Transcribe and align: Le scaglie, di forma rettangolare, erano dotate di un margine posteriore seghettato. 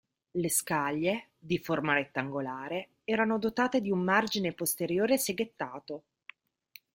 Le 0.31 0.49
scaglie, 0.49 1.27
di 1.37 1.59
forma 1.59 1.93
rettangolare, 1.93 2.93
erano 3.03 3.37
dotate 3.37 3.81
di 3.81 3.91
un 3.91 3.99
margine 3.99 4.51
posteriore 4.51 5.15
seghettato. 5.19 6.03